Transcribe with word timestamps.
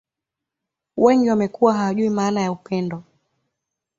Wengi 0.97 1.29
wamekuwa 1.29 1.73
hawajui 1.73 2.09
maana 2.09 2.41
ya 2.41 2.51
upendo 2.51 3.03